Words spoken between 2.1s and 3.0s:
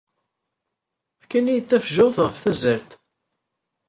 ɣef tazzalt.